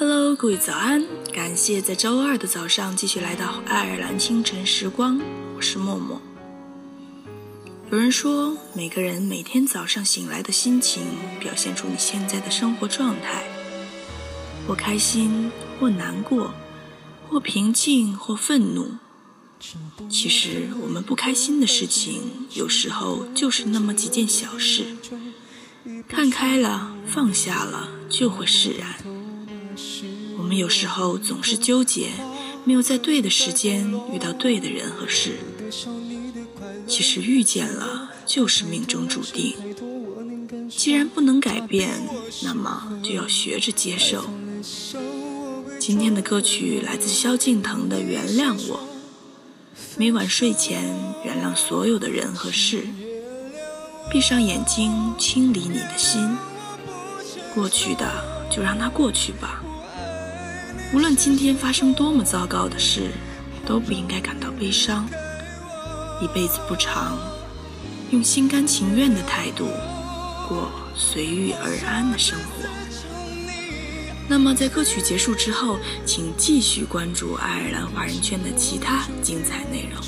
[0.00, 1.04] Hello，各位早安！
[1.32, 5.20] 感谢在周二的早上继续来到爱尔兰清晨时光，
[5.56, 6.22] 我是默默。
[7.90, 11.02] 有人说，每个人每天早上醒来的心情，
[11.40, 13.42] 表现出你现在的生活状态，
[14.68, 15.50] 或开心，
[15.80, 16.54] 或难过，
[17.28, 18.92] 或平静，或愤怒。
[20.08, 24.96] 其实，我们不开心的事情，有时候就是那么几件小事，
[26.06, 29.17] 看开了，放下了，就会释然。
[30.36, 32.10] 我们有时候总是纠结，
[32.64, 35.38] 没有在对的时间遇到对的人和事。
[36.86, 39.54] 其实遇见了就是命中注定。
[40.68, 41.90] 既然不能改变，
[42.42, 44.24] 那么就要学着接受。
[45.78, 48.76] 今天的歌曲来自萧敬腾的《原谅我》。
[49.96, 50.82] 每晚睡前，
[51.24, 52.86] 原谅所有的人和事。
[54.10, 56.36] 闭上眼睛，清理你的心。
[57.54, 58.06] 过去的
[58.50, 59.62] 就让它过去吧。
[60.90, 63.10] 无论今天发生多么糟糕的事，
[63.66, 65.06] 都不应该感到悲伤。
[66.22, 67.18] 一辈子不长，
[68.10, 69.66] 用心甘情愿的态度
[70.48, 72.66] 过随遇而安的生活。
[74.26, 80.02] 那么，在歌曲结束之后，请继续关注爱尔兰华人圈的其他精彩内容。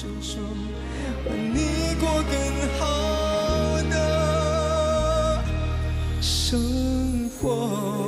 [6.22, 7.99] 生活。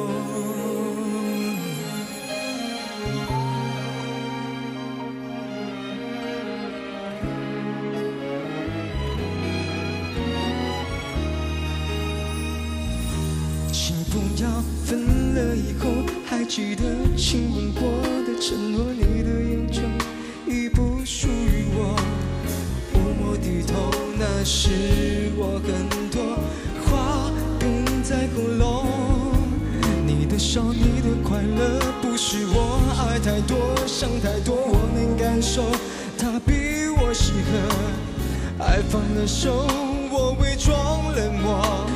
[14.10, 14.48] 不要
[14.84, 15.88] 分了以后，
[16.26, 16.82] 还记得
[17.16, 17.82] 亲吻过
[18.26, 19.82] 的承诺，你的眼中
[20.46, 21.96] 已不属于我。
[22.92, 26.38] 默默低头，那是我很多
[26.84, 28.86] 话哽在喉咙。
[30.06, 33.56] 你的笑，你的快乐，不是我爱太多，
[33.86, 35.62] 想太多，我能感受，
[36.18, 38.64] 他比我适合。
[38.64, 39.66] 爱放了手，
[40.10, 41.86] 我伪装冷漠，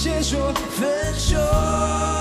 [0.00, 2.17] 先说分手。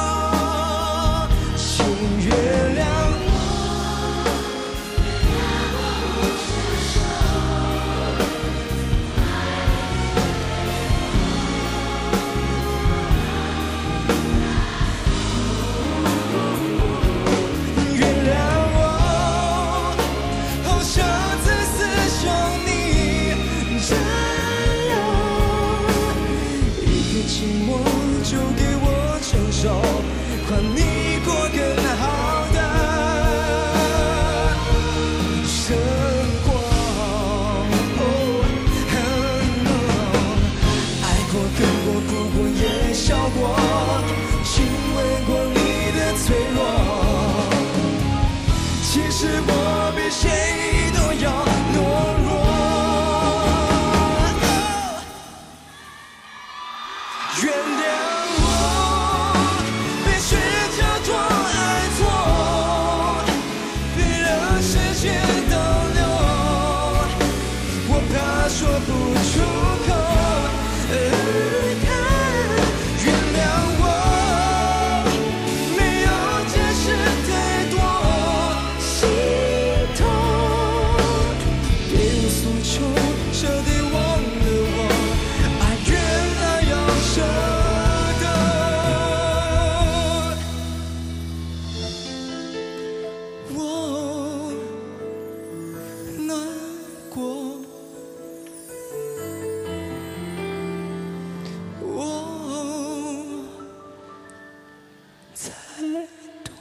[49.20, 50.30] 是我比谁
[50.94, 51.32] 都要
[51.74, 51.76] 懦
[52.22, 52.30] 弱。
[57.42, 57.46] 原
[57.82, 58.07] 谅。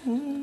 [0.06, 0.35] Mm-hmm.